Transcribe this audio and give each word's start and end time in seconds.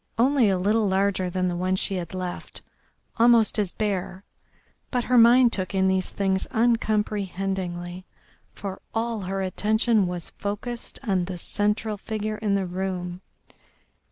Only 0.17 0.49
a 0.49 0.57
little 0.57 0.87
larger 0.89 1.29
than 1.29 1.47
the 1.47 1.55
one 1.55 1.75
she 1.75 1.93
had 1.97 2.15
left, 2.15 2.63
almost 3.17 3.59
as 3.59 3.71
bare, 3.71 4.23
but 4.89 5.03
her 5.03 5.15
mind 5.19 5.53
took 5.53 5.75
in 5.75 5.87
these 5.87 6.09
things 6.09 6.47
uncomprehendingly, 6.49 8.07
for 8.51 8.81
all 8.95 9.19
her 9.19 9.43
attention 9.43 10.07
was 10.07 10.31
focussed 10.31 10.97
on 11.03 11.25
the 11.25 11.37
central 11.37 11.97
figure 11.97 12.37
in 12.37 12.55
the 12.55 12.65
room. 12.65 13.21